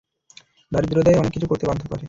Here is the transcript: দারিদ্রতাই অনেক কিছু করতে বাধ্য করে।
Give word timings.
দারিদ্রতাই 0.71 1.15
অনেক 1.15 1.31
কিছু 1.31 1.47
করতে 1.47 1.65
বাধ্য 1.67 1.83
করে। 1.83 1.99